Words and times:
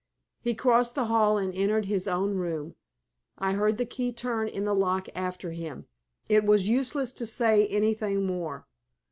He 0.39 0.55
crossed 0.55 0.95
the 0.95 1.05
hall 1.05 1.37
and 1.37 1.53
entered 1.53 1.85
his 1.85 2.07
own 2.07 2.33
room. 2.33 2.73
I 3.37 3.53
heard 3.53 3.77
the 3.77 3.85
key 3.85 4.11
turn 4.11 4.47
in 4.47 4.65
the 4.65 4.73
lock 4.73 5.07
after 5.13 5.51
him. 5.51 5.85
It 6.27 6.43
was 6.43 6.67
useless 6.67 7.11
to 7.11 7.27
say 7.27 7.67
anything 7.67 8.25
more. 8.25 8.65